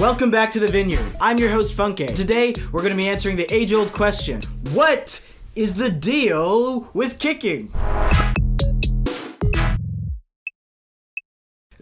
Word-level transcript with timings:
Welcome 0.00 0.32
back 0.32 0.50
to 0.50 0.58
the 0.58 0.66
Vineyard. 0.66 1.16
I'm 1.20 1.38
your 1.38 1.50
host, 1.50 1.76
Funke. 1.76 2.12
Today, 2.12 2.52
we're 2.72 2.80
going 2.80 2.90
to 2.90 3.00
be 3.00 3.06
answering 3.06 3.36
the 3.36 3.46
age 3.54 3.72
old 3.72 3.92
question 3.92 4.42
What 4.72 5.24
is 5.54 5.74
the 5.74 5.88
deal 5.88 6.90
with 6.94 7.20
kicking? 7.20 7.68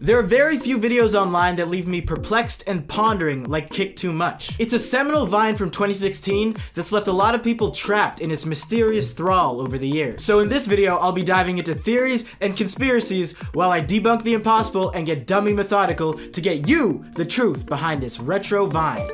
There 0.03 0.19
are 0.19 0.21
very 0.21 0.57
few 0.57 0.77
videos 0.79 1.13
online 1.15 1.55
that 1.55 1.69
leave 1.69 1.87
me 1.87 2.01
perplexed 2.01 2.65
and 2.67 2.85
pondering 2.85 3.45
like 3.45 3.69
Kick 3.69 3.95
Too 3.95 4.11
Much. 4.11 4.51
It's 4.59 4.73
a 4.73 4.77
seminal 4.77 5.25
vine 5.25 5.55
from 5.55 5.71
2016 5.71 6.57
that's 6.73 6.91
left 6.91 7.07
a 7.07 7.13
lot 7.13 7.35
of 7.35 7.41
people 7.41 7.71
trapped 7.71 8.19
in 8.19 8.29
its 8.29 8.45
mysterious 8.45 9.13
thrall 9.13 9.61
over 9.61 9.77
the 9.77 9.87
years. 9.87 10.21
So 10.21 10.41
in 10.41 10.49
this 10.49 10.67
video, 10.67 10.97
I'll 10.97 11.13
be 11.13 11.23
diving 11.23 11.57
into 11.57 11.73
theories 11.73 12.25
and 12.41 12.57
conspiracies 12.57 13.31
while 13.53 13.71
I 13.71 13.79
debunk 13.79 14.23
the 14.23 14.33
impossible 14.33 14.89
and 14.89 15.05
get 15.05 15.25
dummy 15.25 15.53
methodical 15.53 16.15
to 16.15 16.41
get 16.41 16.67
you 16.67 17.05
the 17.15 17.23
truth 17.23 17.65
behind 17.65 18.03
this 18.03 18.19
retro 18.19 18.65
vine. 18.65 19.07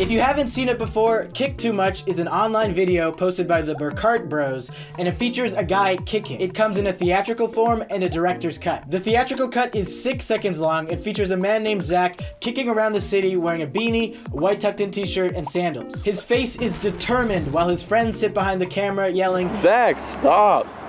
If 0.00 0.10
you 0.10 0.18
haven't 0.18 0.48
seen 0.48 0.70
it 0.70 0.78
before, 0.78 1.26
Kick 1.34 1.58
Too 1.58 1.74
Much 1.74 2.08
is 2.08 2.18
an 2.18 2.26
online 2.26 2.72
video 2.72 3.12
posted 3.12 3.46
by 3.46 3.60
the 3.60 3.74
Burkhardt 3.74 4.30
Bros, 4.30 4.70
and 4.96 5.06
it 5.06 5.12
features 5.12 5.52
a 5.52 5.62
guy 5.62 5.98
kicking. 5.98 6.40
It 6.40 6.54
comes 6.54 6.78
in 6.78 6.86
a 6.86 6.92
theatrical 6.94 7.46
form 7.46 7.84
and 7.90 8.02
a 8.02 8.08
director's 8.08 8.56
cut. 8.56 8.90
The 8.90 8.98
theatrical 8.98 9.48
cut 9.48 9.76
is 9.76 10.02
six 10.02 10.24
seconds 10.24 10.58
long 10.58 10.90
and 10.90 10.98
features 10.98 11.32
a 11.32 11.36
man 11.36 11.62
named 11.62 11.84
Zach 11.84 12.18
kicking 12.40 12.70
around 12.70 12.94
the 12.94 13.00
city 13.00 13.36
wearing 13.36 13.60
a 13.60 13.66
beanie, 13.66 14.16
a 14.28 14.30
white 14.30 14.60
tucked 14.60 14.80
in 14.80 14.90
t 14.90 15.04
shirt, 15.04 15.34
and 15.34 15.46
sandals. 15.46 16.02
His 16.02 16.22
face 16.22 16.58
is 16.58 16.72
determined 16.76 17.52
while 17.52 17.68
his 17.68 17.82
friends 17.82 18.18
sit 18.18 18.32
behind 18.32 18.58
the 18.58 18.66
camera 18.66 19.10
yelling, 19.10 19.54
Zach, 19.60 20.00
stop. 20.00 20.79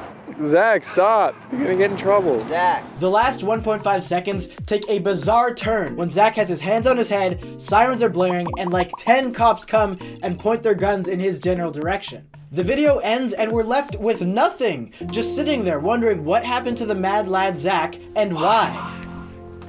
Zach, 0.46 0.84
stop. 0.84 1.36
You're 1.52 1.64
gonna 1.64 1.78
get 1.78 1.92
in 1.92 1.98
trouble. 1.98 2.40
Zach. 2.48 2.84
The 3.00 3.10
last 3.10 3.42
1.5 3.42 4.02
seconds 4.02 4.48
take 4.66 4.84
a 4.90 5.00
bizarre 5.00 5.54
turn 5.54 5.96
when 5.96 6.10
Zach 6.10 6.36
has 6.36 6.50
his 6.50 6.62
hands 6.62 6.88
on 6.88 6.98
his 6.98 7.10
head, 7.10 7.62
sirens 7.62 8.02
are 8.02 8.10
blaring, 8.10 8.48
and 8.58 8.72
like 8.72 8.92
10 8.98 9.34
cops 9.34 9.66
come 9.66 9.98
and 10.24 10.40
point 10.40 10.64
their 10.64 10.76
guns 10.76 11.08
in 11.08 11.20
his 11.20 11.40
general 11.40 11.72
direction. 11.72 12.28
The 12.52 12.63
video 12.63 12.98
ends 12.98 13.34
and 13.34 13.52
we're 13.52 13.63
left 13.63 13.98
with 14.00 14.22
nothing, 14.22 14.94
just 15.08 15.36
sitting 15.36 15.63
there 15.63 15.80
wondering 15.80 16.26
what 16.26 16.44
happened 16.44 16.78
to 16.80 16.85
the 16.85 16.96
mad 16.96 17.28
lad 17.28 17.58
Zach 17.58 17.96
and 18.16 18.34
why. 18.34 18.98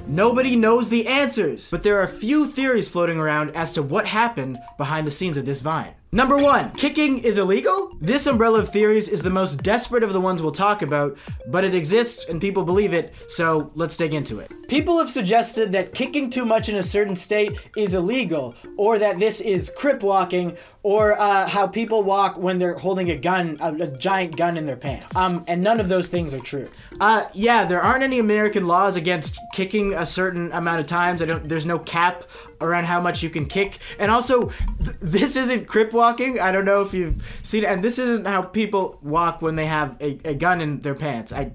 Nobody 0.09 0.57
knows 0.57 0.89
the 0.89 1.07
answers, 1.07 1.71
but 1.71 1.85
there 1.85 1.99
are 1.99 2.03
a 2.03 2.09
few 2.09 2.47
theories 2.47 2.89
floating 2.89 3.19
around 3.19 3.51
as 3.57 3.73
to 3.75 3.83
what 3.83 4.07
happened 4.07 4.59
behind 4.79 5.07
the 5.07 5.13
scenes 5.13 5.37
of 5.37 5.45
this 5.45 5.61
vine. 5.61 5.95
Number 6.15 6.37
one, 6.37 6.69
kicking 6.73 7.25
is 7.25 7.39
illegal? 7.39 7.97
This 7.99 8.27
umbrella 8.27 8.59
of 8.59 8.69
theories 8.69 9.09
is 9.09 9.23
the 9.23 9.31
most 9.31 9.63
desperate 9.63 10.03
of 10.03 10.13
the 10.13 10.21
ones 10.21 10.43
we'll 10.43 10.53
talk 10.53 10.83
about, 10.83 11.17
but 11.47 11.65
it 11.65 11.75
exists 11.75 12.27
and 12.29 12.39
people 12.39 12.65
believe 12.65 12.93
it, 12.93 13.15
so 13.29 13.71
let's 13.75 13.97
dig 13.97 14.13
into 14.13 14.39
it. 14.39 14.53
People 14.69 14.99
have 14.99 15.09
suggested 15.09 15.73
that 15.73 15.95
kicking 15.95 16.29
too 16.29 16.45
much 16.45 16.69
in 16.69 16.77
a 16.77 16.83
certain 16.83 17.17
state 17.17 17.59
is 17.79 17.95
illegal, 17.95 18.55
or 18.77 18.99
that 18.99 19.19
this 19.19 19.41
is 19.41 19.73
crip 19.75 20.03
walking, 20.03 20.55
or 20.83 21.19
uh, 21.19 21.49
how 21.49 21.67
people 21.67 22.03
walk 22.03 22.37
when 22.37 22.59
they're 22.59 22.77
holding 22.77 23.11
a 23.11 23.17
gun, 23.17 23.57
a, 23.61 23.73
a, 23.75 23.87
giant 23.87 24.37
gun 24.37 24.57
in 24.57 24.67
their 24.67 24.77
pants. 24.77 25.17
Um, 25.17 25.45
and 25.47 25.63
none 25.63 25.79
of 25.81 25.89
those 25.89 26.09
things 26.09 26.35
are 26.35 26.41
true. 26.41 26.69
Uh, 27.01 27.27
yeah, 27.33 27.65
there 27.65 27.81
aren't 27.81 28.03
any 28.03 28.19
American 28.19 28.67
laws 28.67 28.97
against 28.97 29.39
kicking 29.55 29.95
a 29.95 30.05
certain 30.05 30.51
amount 30.53 30.81
of 30.81 30.87
times. 30.87 31.23
I 31.23 31.27
don't. 31.27 31.49
There's 31.49 31.67
no 31.67 31.79
cap 31.79 32.25
around 32.63 32.85
how 32.85 33.01
much 33.01 33.23
you 33.23 33.31
can 33.31 33.47
kick, 33.47 33.79
and 33.99 34.11
also, 34.11 34.51
th- 34.85 34.97
this 35.01 35.37
isn't 35.37 35.67
crip 35.67 35.93
walking. 35.93 36.41
I 36.41 36.53
don't 36.53 36.65
know 36.65 36.83
if 36.83 36.95
you've 36.95 37.23
seen 37.43 37.65
it, 37.65 37.67
and 37.67 37.83
this 37.83 37.99
isn't 37.99 38.27
how 38.27 38.43
people 38.43 38.99
walk 39.03 39.43
when 39.43 39.57
they 39.57 39.67
have 39.67 39.97
a, 40.01 40.19
a 40.25 40.35
gun 40.35 40.61
in 40.61 40.81
their 40.81 40.95
pants. 40.95 41.33
I, 41.33 41.53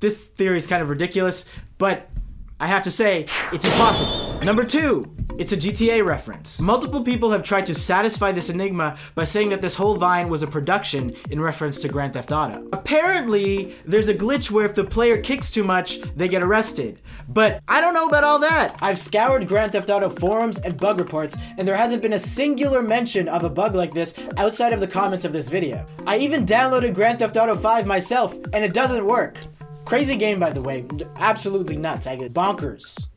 this 0.00 0.28
theory 0.28 0.58
is 0.58 0.66
kind 0.66 0.82
of 0.82 0.90
ridiculous, 0.90 1.44
but 1.78 2.08
I 2.60 2.66
have 2.66 2.84
to 2.84 2.90
say, 2.90 3.26
it's 3.52 3.64
impossible. 3.64 4.40
Number 4.42 4.64
two, 4.64 5.06
it's 5.38 5.52
a 5.52 5.56
GTA 5.56 6.04
reference. 6.04 6.58
Multiple 6.60 7.02
people 7.02 7.30
have 7.30 7.44
tried 7.44 7.64
to 7.66 7.74
satisfy 7.74 8.32
this 8.32 8.50
enigma 8.50 8.98
by 9.14 9.22
saying 9.22 9.50
that 9.50 9.62
this 9.62 9.76
whole 9.76 9.94
vine 9.96 10.28
was 10.28 10.42
a 10.42 10.48
production 10.48 11.12
in 11.30 11.40
reference 11.40 11.80
to 11.80 11.88
Grand 11.88 12.14
Theft 12.14 12.32
Auto. 12.32 12.68
Apparently, 12.72 13.72
there's 13.86 14.08
a 14.08 14.14
glitch 14.14 14.50
where 14.50 14.66
if 14.66 14.74
the 14.74 14.82
player 14.82 15.16
kicks 15.16 15.48
too 15.48 15.62
much, 15.62 16.00
they 16.16 16.26
get 16.26 16.42
arrested. 16.42 17.00
But 17.28 17.62
I 17.68 17.80
don't 17.80 17.94
know 17.94 18.08
about 18.08 18.24
all 18.24 18.40
that. 18.40 18.76
I've 18.82 18.98
scoured 18.98 19.46
Grand 19.46 19.72
Theft 19.72 19.90
Auto 19.90 20.10
forums 20.10 20.58
and 20.58 20.76
bug 20.76 20.98
reports, 20.98 21.36
and 21.56 21.68
there 21.68 21.76
hasn't 21.76 22.02
been 22.02 22.14
a 22.14 22.18
singular 22.18 22.82
mention 22.82 23.28
of 23.28 23.44
a 23.44 23.50
bug 23.50 23.76
like 23.76 23.94
this 23.94 24.14
outside 24.38 24.72
of 24.72 24.80
the 24.80 24.88
comments 24.88 25.24
of 25.24 25.32
this 25.32 25.48
video. 25.48 25.86
I 26.04 26.18
even 26.18 26.44
downloaded 26.44 26.94
Grand 26.94 27.20
Theft 27.20 27.36
Auto 27.36 27.54
5 27.54 27.86
myself, 27.86 28.34
and 28.52 28.64
it 28.64 28.72
doesn't 28.72 29.06
work. 29.06 29.36
Crazy 29.84 30.16
game, 30.16 30.40
by 30.40 30.50
the 30.50 30.60
way. 30.60 30.84
Absolutely 31.16 31.76
nuts. 31.76 32.08
I 32.08 32.16
get 32.16 32.34
bonkers 32.34 33.07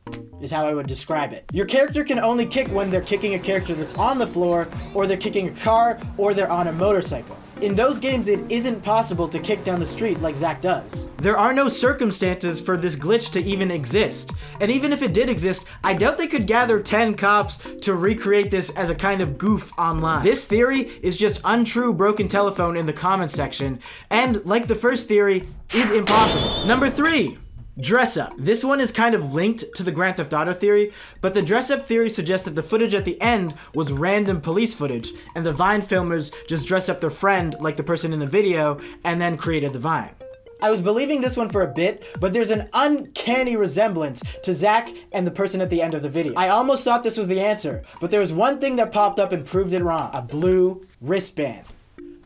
is 0.42 0.50
how 0.50 0.66
I 0.66 0.74
would 0.74 0.86
describe 0.86 1.32
it. 1.32 1.44
Your 1.52 1.66
character 1.66 2.04
can 2.04 2.18
only 2.18 2.44
kick 2.44 2.68
when 2.68 2.90
they're 2.90 3.00
kicking 3.00 3.34
a 3.34 3.38
character 3.38 3.74
that's 3.74 3.94
on 3.94 4.18
the 4.18 4.26
floor, 4.26 4.68
or 4.92 5.06
they're 5.06 5.16
kicking 5.16 5.48
a 5.48 5.52
car, 5.52 6.00
or 6.18 6.34
they're 6.34 6.50
on 6.50 6.66
a 6.66 6.72
motorcycle. 6.72 7.36
In 7.60 7.76
those 7.76 8.00
games, 8.00 8.26
it 8.26 8.40
isn't 8.50 8.82
possible 8.82 9.28
to 9.28 9.38
kick 9.38 9.62
down 9.62 9.78
the 9.78 9.86
street 9.86 10.20
like 10.20 10.34
Zach 10.34 10.60
does. 10.60 11.08
There 11.18 11.38
are 11.38 11.52
no 11.52 11.68
circumstances 11.68 12.60
for 12.60 12.76
this 12.76 12.96
glitch 12.96 13.30
to 13.32 13.40
even 13.40 13.70
exist. 13.70 14.32
And 14.60 14.68
even 14.68 14.92
if 14.92 15.00
it 15.00 15.14
did 15.14 15.30
exist, 15.30 15.66
I 15.84 15.94
doubt 15.94 16.18
they 16.18 16.26
could 16.26 16.48
gather 16.48 16.80
10 16.80 17.14
cops 17.14 17.58
to 17.82 17.94
recreate 17.94 18.50
this 18.50 18.70
as 18.70 18.90
a 18.90 18.96
kind 18.96 19.20
of 19.20 19.38
goof 19.38 19.70
online. 19.78 20.24
This 20.24 20.44
theory 20.44 20.80
is 20.80 21.16
just 21.16 21.40
untrue 21.44 21.94
broken 21.94 22.26
telephone 22.26 22.76
in 22.76 22.86
the 22.86 22.92
comments 22.92 23.34
section, 23.34 23.78
and 24.10 24.44
like 24.44 24.66
the 24.66 24.74
first 24.74 25.06
theory, 25.06 25.46
is 25.72 25.92
impossible. 25.92 26.66
Number 26.66 26.90
three, 26.90 27.36
Dress 27.80 28.18
up. 28.18 28.34
This 28.36 28.62
one 28.62 28.80
is 28.80 28.92
kind 28.92 29.14
of 29.14 29.32
linked 29.32 29.64
to 29.76 29.82
the 29.82 29.92
Grand 29.92 30.18
Theft 30.18 30.34
Auto 30.34 30.52
theory, 30.52 30.92
but 31.22 31.32
the 31.32 31.40
dress 31.40 31.70
up 31.70 31.82
theory 31.82 32.10
suggests 32.10 32.44
that 32.44 32.54
the 32.54 32.62
footage 32.62 32.92
at 32.92 33.06
the 33.06 33.18
end 33.22 33.54
was 33.74 33.92
random 33.92 34.42
police 34.42 34.74
footage, 34.74 35.10
and 35.34 35.46
the 35.46 35.54
Vine 35.54 35.80
filmers 35.80 36.32
just 36.46 36.68
dress 36.68 36.90
up 36.90 37.00
their 37.00 37.08
friend 37.08 37.56
like 37.60 37.76
the 37.76 37.82
person 37.82 38.12
in 38.12 38.18
the 38.18 38.26
video 38.26 38.78
and 39.04 39.18
then 39.18 39.38
created 39.38 39.72
the 39.72 39.78
Vine. 39.78 40.14
I 40.60 40.70
was 40.70 40.82
believing 40.82 41.22
this 41.22 41.36
one 41.36 41.48
for 41.48 41.62
a 41.62 41.72
bit, 41.72 42.04
but 42.20 42.34
there's 42.34 42.50
an 42.50 42.68
uncanny 42.74 43.56
resemblance 43.56 44.22
to 44.42 44.52
Zach 44.52 44.90
and 45.10 45.26
the 45.26 45.30
person 45.30 45.62
at 45.62 45.70
the 45.70 45.80
end 45.80 45.94
of 45.94 46.02
the 46.02 46.10
video. 46.10 46.34
I 46.36 46.50
almost 46.50 46.84
thought 46.84 47.02
this 47.02 47.16
was 47.16 47.26
the 47.26 47.40
answer, 47.40 47.82
but 48.02 48.10
there 48.10 48.20
was 48.20 48.34
one 48.34 48.60
thing 48.60 48.76
that 48.76 48.92
popped 48.92 49.18
up 49.18 49.32
and 49.32 49.46
proved 49.46 49.72
it 49.72 49.82
wrong 49.82 50.10
a 50.12 50.20
blue 50.20 50.84
wristband. 51.00 51.64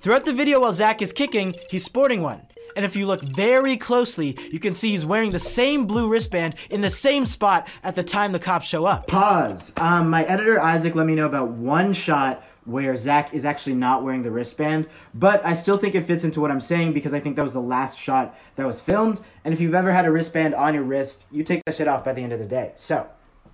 Throughout 0.01 0.25
the 0.25 0.33
video 0.33 0.61
while 0.61 0.73
Zach 0.73 1.01
is 1.01 1.13
kicking, 1.13 1.55
he's 1.71 1.85
sporting 1.85 2.21
one. 2.21 2.43
And 2.77 2.85
if 2.85 2.95
you 2.95 3.07
look 3.07 3.23
very 3.23 3.79
closely, 3.79 4.37
you 4.53 4.61
can 4.61 4.75
see 4.75 4.91
he's 4.91 5.07
wearing 5.07 5.33
the 5.33 5.39
same 5.39 5.87
blue 5.87 6.09
wristband 6.09 6.55
in 6.71 6.83
the 6.83 6.91
same 6.91 7.25
spot 7.25 7.67
at 7.83 7.97
the 7.97 8.03
time 8.03 8.33
the 8.33 8.39
cops 8.39 8.69
show 8.69 8.85
up. 8.85 9.07
Pause. 9.07 9.73
Um, 9.79 10.11
my 10.11 10.25
editor 10.25 10.61
Isaac 10.61 10.95
let 10.95 11.07
me 11.07 11.15
know 11.15 11.25
about 11.25 11.49
one 11.49 11.95
shot 11.95 12.45
where 12.67 12.95
Zach 12.97 13.33
is 13.33 13.45
actually 13.45 13.77
not 13.77 14.05
wearing 14.05 14.23
the 14.23 14.31
wristband, 14.31 14.87
but 15.15 15.45
I 15.47 15.55
still 15.55 15.79
think 15.79 15.95
it 15.95 16.07
fits 16.07 16.25
into 16.25 16.41
what 16.41 16.51
I'm 16.51 16.61
saying 16.61 16.93
because 16.93 17.15
I 17.15 17.21
think 17.21 17.37
that 17.37 17.43
was 17.43 17.53
the 17.53 17.61
last 17.61 17.99
shot 17.99 18.37
that 18.57 18.67
was 18.67 18.81
filmed. 18.81 19.21
And 19.45 19.55
if 19.55 19.61
you've 19.61 19.75
ever 19.75 19.91
had 19.91 20.05
a 20.05 20.11
wristband 20.11 20.55
on 20.55 20.75
your 20.75 20.83
wrist, 20.83 21.25
you 21.31 21.45
take 21.45 21.63
that 21.65 21.77
shit 21.77 21.89
off 21.89 22.05
by 22.05 22.13
the 22.13 22.23
end 22.23 22.33
of 22.33 22.41
the 22.41 22.45
day. 22.45 22.73
So, 22.77 23.07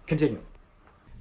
continue. 0.06 0.41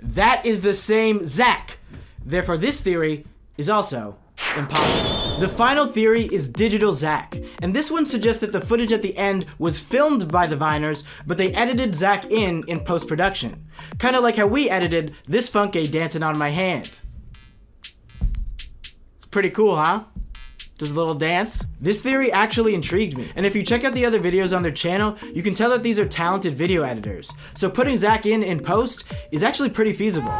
That 0.01 0.43
is 0.43 0.61
the 0.61 0.73
same 0.73 1.27
Zach. 1.27 1.77
Therefore, 2.25 2.57
this 2.57 2.81
theory 2.81 3.25
is 3.57 3.69
also 3.69 4.17
impossible. 4.57 5.39
The 5.39 5.47
final 5.47 5.87
theory 5.87 6.25
is 6.31 6.47
Digital 6.47 6.93
Zach, 6.93 7.37
and 7.61 7.73
this 7.73 7.89
one 7.89 8.05
suggests 8.05 8.41
that 8.41 8.51
the 8.51 8.61
footage 8.61 8.91
at 8.91 9.01
the 9.01 9.17
end 9.17 9.45
was 9.57 9.79
filmed 9.79 10.31
by 10.31 10.47
the 10.47 10.55
Viners, 10.55 11.03
but 11.25 11.37
they 11.37 11.53
edited 11.53 11.95
Zach 11.95 12.25
in 12.29 12.63
in 12.67 12.81
post 12.81 13.07
production. 13.07 13.65
Kinda 13.99 14.19
like 14.19 14.35
how 14.35 14.47
we 14.47 14.69
edited 14.69 15.15
this 15.27 15.49
Funke 15.49 15.89
dancing 15.91 16.23
on 16.23 16.37
my 16.37 16.49
hand. 16.49 16.99
Pretty 19.31 19.49
cool, 19.49 19.77
huh? 19.77 20.03
Does 20.77 20.91
a 20.91 20.95
little 20.95 21.13
dance? 21.13 21.63
This 21.79 22.01
theory 22.01 22.31
actually 22.31 22.73
intrigued 22.73 23.17
me, 23.17 23.31
and 23.35 23.45
if 23.45 23.55
you 23.55 23.63
check 23.63 23.83
out 23.83 23.93
the 23.93 24.05
other 24.05 24.19
videos 24.19 24.55
on 24.55 24.63
their 24.63 24.71
channel, 24.71 25.15
you 25.33 25.43
can 25.43 25.53
tell 25.53 25.69
that 25.69 25.83
these 25.83 25.99
are 25.99 26.07
talented 26.07 26.55
video 26.55 26.81
editors. 26.83 27.31
So 27.53 27.69
putting 27.69 27.97
Zach 27.97 28.25
in 28.25 28.43
in 28.43 28.59
post 28.59 29.05
is 29.31 29.43
actually 29.43 29.69
pretty 29.69 29.93
feasible. 29.93 30.33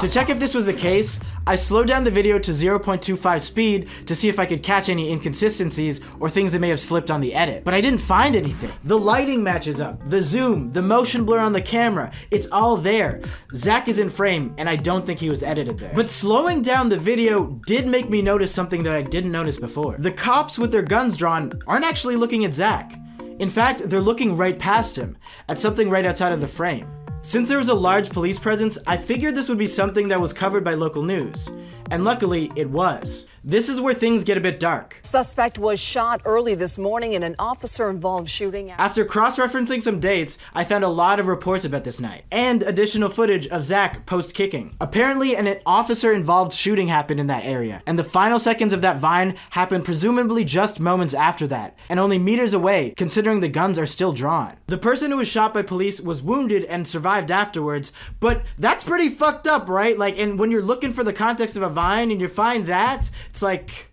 To 0.00 0.08
check 0.08 0.28
if 0.28 0.38
this 0.38 0.54
was 0.54 0.64
the 0.64 0.72
case, 0.72 1.18
I 1.44 1.56
slowed 1.56 1.88
down 1.88 2.04
the 2.04 2.10
video 2.10 2.38
to 2.38 2.50
0.25 2.52 3.40
speed 3.40 3.88
to 4.06 4.14
see 4.14 4.28
if 4.28 4.38
I 4.38 4.46
could 4.46 4.62
catch 4.62 4.88
any 4.88 5.10
inconsistencies 5.10 6.00
or 6.20 6.30
things 6.30 6.52
that 6.52 6.60
may 6.60 6.68
have 6.68 6.78
slipped 6.78 7.10
on 7.10 7.20
the 7.20 7.34
edit. 7.34 7.64
But 7.64 7.74
I 7.74 7.80
didn't 7.80 8.00
find 8.00 8.36
anything. 8.36 8.70
The 8.84 8.98
lighting 8.98 9.42
matches 9.42 9.80
up, 9.80 10.08
the 10.08 10.22
zoom, 10.22 10.68
the 10.68 10.82
motion 10.82 11.24
blur 11.24 11.40
on 11.40 11.52
the 11.52 11.60
camera, 11.60 12.12
it's 12.30 12.46
all 12.52 12.76
there. 12.76 13.22
Zach 13.56 13.88
is 13.88 13.98
in 13.98 14.08
frame, 14.08 14.54
and 14.56 14.68
I 14.68 14.76
don't 14.76 15.04
think 15.04 15.18
he 15.18 15.30
was 15.30 15.42
edited 15.42 15.78
there. 15.78 15.92
But 15.96 16.10
slowing 16.10 16.62
down 16.62 16.88
the 16.88 16.96
video 16.96 17.58
did 17.66 17.88
make 17.88 18.08
me 18.08 18.22
notice 18.22 18.54
something 18.54 18.84
that 18.84 18.94
I 18.94 19.02
didn't 19.02 19.32
notice 19.32 19.58
before. 19.58 19.96
The 19.98 20.12
cops 20.12 20.60
with 20.60 20.70
their 20.70 20.82
guns 20.82 21.16
drawn 21.16 21.58
aren't 21.66 21.84
actually 21.84 22.14
looking 22.14 22.44
at 22.44 22.54
Zach. 22.54 22.96
In 23.40 23.48
fact, 23.48 23.88
they're 23.88 24.00
looking 24.00 24.36
right 24.36 24.58
past 24.58 24.96
him, 24.96 25.16
at 25.48 25.58
something 25.58 25.90
right 25.90 26.06
outside 26.06 26.32
of 26.32 26.40
the 26.40 26.48
frame. 26.48 26.88
Since 27.28 27.50
there 27.50 27.58
was 27.58 27.68
a 27.68 27.74
large 27.74 28.08
police 28.08 28.38
presence, 28.38 28.78
I 28.86 28.96
figured 28.96 29.34
this 29.34 29.50
would 29.50 29.58
be 29.58 29.66
something 29.66 30.08
that 30.08 30.18
was 30.18 30.32
covered 30.32 30.64
by 30.64 30.72
local 30.72 31.02
news. 31.02 31.50
And 31.90 32.02
luckily, 32.02 32.50
it 32.56 32.70
was. 32.70 33.26
This 33.44 33.68
is 33.68 33.80
where 33.80 33.94
things 33.94 34.24
get 34.24 34.36
a 34.36 34.40
bit 34.40 34.58
dark. 34.58 34.98
Suspect 35.02 35.58
was 35.58 35.78
shot 35.78 36.20
early 36.24 36.56
this 36.56 36.76
morning 36.76 37.12
in 37.12 37.22
an 37.22 37.36
officer 37.38 37.88
involved 37.88 38.28
shooting. 38.28 38.72
After 38.72 39.04
cross 39.04 39.38
referencing 39.38 39.80
some 39.80 40.00
dates, 40.00 40.38
I 40.54 40.64
found 40.64 40.82
a 40.82 40.88
lot 40.88 41.20
of 41.20 41.28
reports 41.28 41.64
about 41.64 41.84
this 41.84 42.00
night, 42.00 42.24
and 42.32 42.64
additional 42.64 43.08
footage 43.08 43.46
of 43.46 43.62
Zach 43.62 44.06
post 44.06 44.34
kicking. 44.34 44.74
Apparently, 44.80 45.36
an 45.36 45.56
officer 45.64 46.12
involved 46.12 46.52
shooting 46.52 46.88
happened 46.88 47.20
in 47.20 47.28
that 47.28 47.44
area, 47.44 47.80
and 47.86 47.96
the 47.96 48.04
final 48.04 48.40
seconds 48.40 48.72
of 48.72 48.80
that 48.82 48.98
vine 48.98 49.36
happened 49.50 49.84
presumably 49.84 50.44
just 50.44 50.80
moments 50.80 51.14
after 51.14 51.46
that, 51.46 51.78
and 51.88 52.00
only 52.00 52.18
meters 52.18 52.54
away, 52.54 52.92
considering 52.96 53.38
the 53.38 53.48
guns 53.48 53.78
are 53.78 53.86
still 53.86 54.12
drawn. 54.12 54.56
The 54.66 54.78
person 54.78 55.12
who 55.12 55.18
was 55.18 55.28
shot 55.28 55.54
by 55.54 55.62
police 55.62 56.00
was 56.00 56.22
wounded 56.22 56.64
and 56.64 56.88
survived 56.88 57.30
afterwards, 57.30 57.92
but 58.18 58.42
that's 58.58 58.82
pretty 58.82 59.08
fucked 59.08 59.46
up, 59.46 59.68
right? 59.68 59.96
Like, 59.96 60.18
and 60.18 60.40
when 60.40 60.50
you're 60.50 60.60
looking 60.60 60.92
for 60.92 61.04
the 61.04 61.12
context 61.12 61.56
of 61.56 61.62
a 61.62 61.68
vine 61.68 62.10
and 62.10 62.20
you 62.20 62.28
find 62.28 62.66
that, 62.66 63.10
it's 63.38 63.42
like, 63.44 63.92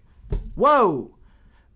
whoa. 0.56 1.12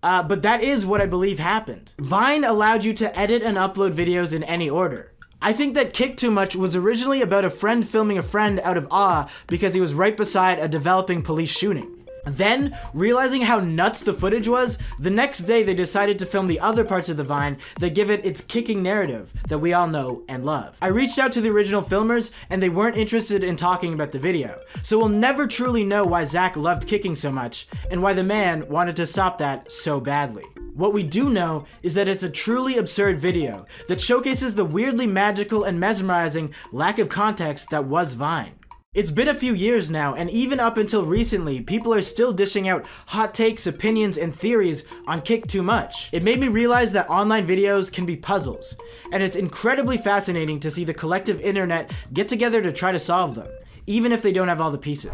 Uh, 0.02 0.24
but 0.24 0.42
that 0.42 0.60
is 0.60 0.84
what 0.84 1.00
I 1.00 1.06
believe 1.06 1.38
happened. 1.38 1.94
Vine 2.00 2.42
allowed 2.42 2.82
you 2.82 2.92
to 2.94 3.16
edit 3.16 3.42
and 3.42 3.56
upload 3.56 3.92
videos 3.92 4.34
in 4.34 4.42
any 4.42 4.68
order. 4.68 5.12
I 5.40 5.52
think 5.52 5.76
that 5.76 5.92
Kick 5.92 6.16
Too 6.16 6.32
Much 6.32 6.56
was 6.56 6.74
originally 6.74 7.22
about 7.22 7.44
a 7.44 7.50
friend 7.50 7.88
filming 7.88 8.18
a 8.18 8.24
friend 8.24 8.58
out 8.64 8.76
of 8.76 8.88
awe 8.90 9.30
because 9.46 9.72
he 9.72 9.80
was 9.80 9.94
right 9.94 10.16
beside 10.16 10.58
a 10.58 10.66
developing 10.66 11.22
police 11.22 11.56
shooting. 11.56 11.99
Then, 12.26 12.76
realizing 12.94 13.42
how 13.42 13.60
nuts 13.60 14.02
the 14.02 14.12
footage 14.12 14.48
was, 14.48 14.78
the 14.98 15.10
next 15.10 15.40
day 15.40 15.62
they 15.62 15.74
decided 15.74 16.18
to 16.18 16.26
film 16.26 16.46
the 16.46 16.60
other 16.60 16.84
parts 16.84 17.08
of 17.08 17.16
the 17.16 17.24
Vine 17.24 17.58
that 17.78 17.94
give 17.94 18.10
it 18.10 18.24
its 18.24 18.40
kicking 18.40 18.82
narrative 18.82 19.32
that 19.48 19.58
we 19.58 19.72
all 19.72 19.86
know 19.86 20.22
and 20.28 20.44
love. 20.44 20.76
I 20.82 20.88
reached 20.88 21.18
out 21.18 21.32
to 21.32 21.40
the 21.40 21.50
original 21.50 21.82
filmers 21.82 22.32
and 22.50 22.62
they 22.62 22.68
weren't 22.68 22.96
interested 22.96 23.44
in 23.44 23.56
talking 23.56 23.94
about 23.94 24.12
the 24.12 24.18
video, 24.18 24.60
so 24.82 24.98
we'll 24.98 25.08
never 25.08 25.46
truly 25.46 25.84
know 25.84 26.04
why 26.04 26.24
Zach 26.24 26.56
loved 26.56 26.86
kicking 26.86 27.14
so 27.14 27.30
much 27.30 27.66
and 27.90 28.02
why 28.02 28.12
the 28.12 28.24
man 28.24 28.68
wanted 28.68 28.96
to 28.96 29.06
stop 29.06 29.38
that 29.38 29.70
so 29.70 30.00
badly. 30.00 30.44
What 30.74 30.94
we 30.94 31.02
do 31.02 31.30
know 31.30 31.66
is 31.82 31.94
that 31.94 32.08
it's 32.08 32.22
a 32.22 32.30
truly 32.30 32.78
absurd 32.78 33.18
video 33.18 33.66
that 33.88 34.00
showcases 34.00 34.54
the 34.54 34.64
weirdly 34.64 35.06
magical 35.06 35.64
and 35.64 35.78
mesmerizing 35.78 36.54
lack 36.72 36.98
of 36.98 37.08
context 37.08 37.70
that 37.70 37.84
was 37.84 38.14
Vine. 38.14 38.59
It's 38.92 39.12
been 39.12 39.28
a 39.28 39.34
few 39.34 39.54
years 39.54 39.88
now, 39.88 40.16
and 40.16 40.28
even 40.30 40.58
up 40.58 40.76
until 40.76 41.04
recently, 41.04 41.60
people 41.60 41.94
are 41.94 42.02
still 42.02 42.32
dishing 42.32 42.68
out 42.68 42.86
hot 43.06 43.32
takes, 43.32 43.68
opinions, 43.68 44.18
and 44.18 44.34
theories 44.34 44.82
on 45.06 45.22
Kick 45.22 45.46
Too 45.46 45.62
Much. 45.62 46.08
It 46.10 46.24
made 46.24 46.40
me 46.40 46.48
realize 46.48 46.90
that 46.90 47.08
online 47.08 47.46
videos 47.46 47.92
can 47.92 48.04
be 48.04 48.16
puzzles, 48.16 48.74
and 49.12 49.22
it's 49.22 49.36
incredibly 49.36 49.96
fascinating 49.96 50.58
to 50.58 50.72
see 50.72 50.82
the 50.82 50.92
collective 50.92 51.40
internet 51.40 51.92
get 52.12 52.26
together 52.26 52.60
to 52.62 52.72
try 52.72 52.90
to 52.90 52.98
solve 52.98 53.36
them, 53.36 53.46
even 53.86 54.10
if 54.10 54.22
they 54.22 54.32
don't 54.32 54.48
have 54.48 54.60
all 54.60 54.72
the 54.72 54.76
pieces. 54.76 55.12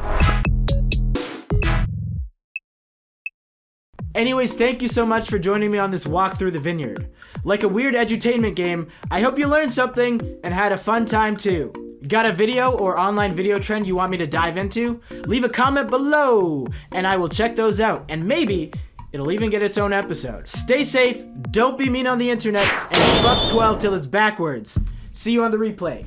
Anyways, 4.14 4.54
thank 4.54 4.80
you 4.80 4.88
so 4.88 5.04
much 5.04 5.28
for 5.28 5.38
joining 5.38 5.70
me 5.70 5.76
on 5.76 5.90
this 5.90 6.06
walk 6.06 6.38
through 6.38 6.52
the 6.52 6.58
vineyard. 6.58 7.10
Like 7.44 7.62
a 7.62 7.68
weird 7.68 7.94
edutainment 7.94 8.54
game, 8.54 8.88
I 9.10 9.20
hope 9.20 9.38
you 9.38 9.46
learned 9.46 9.74
something 9.74 10.38
and 10.42 10.54
had 10.54 10.72
a 10.72 10.78
fun 10.78 11.04
time 11.04 11.36
too. 11.36 11.85
Got 12.08 12.26
a 12.26 12.32
video 12.32 12.72
or 12.72 12.98
online 12.98 13.34
video 13.34 13.58
trend 13.58 13.86
you 13.86 13.96
want 13.96 14.10
me 14.10 14.18
to 14.18 14.26
dive 14.26 14.56
into? 14.58 15.00
Leave 15.26 15.44
a 15.44 15.48
comment 15.48 15.90
below 15.90 16.66
and 16.92 17.06
I 17.06 17.16
will 17.16 17.28
check 17.28 17.56
those 17.56 17.80
out 17.80 18.04
and 18.10 18.28
maybe 18.28 18.70
it'll 19.12 19.32
even 19.32 19.50
get 19.50 19.62
its 19.62 19.78
own 19.78 19.92
episode. 19.92 20.46
Stay 20.46 20.84
safe, 20.84 21.24
don't 21.50 21.78
be 21.78 21.88
mean 21.88 22.06
on 22.06 22.18
the 22.18 22.30
internet, 22.30 22.66
and 22.94 23.24
fuck 23.24 23.48
12 23.48 23.78
till 23.78 23.94
it's 23.94 24.06
backwards. 24.06 24.78
See 25.12 25.32
you 25.32 25.42
on 25.42 25.50
the 25.50 25.56
replay. 25.56 26.06